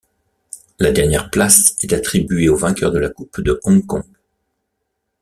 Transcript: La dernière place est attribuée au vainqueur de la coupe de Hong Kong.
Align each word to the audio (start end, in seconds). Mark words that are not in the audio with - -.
La 0.79 0.91
dernière 0.91 1.29
place 1.29 1.75
est 1.83 1.93
attribuée 1.93 2.49
au 2.49 2.55
vainqueur 2.55 2.91
de 2.91 2.97
la 2.97 3.09
coupe 3.09 3.39
de 3.41 3.59
Hong 3.65 3.85
Kong. 3.85 4.01